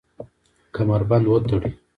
[0.75, 1.71] کمربند وتړئ